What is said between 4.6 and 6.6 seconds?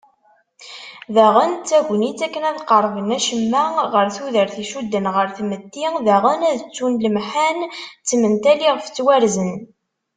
icudden ɣer tmetti daɣen ad